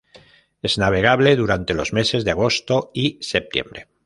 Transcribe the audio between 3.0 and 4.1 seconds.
septiembre.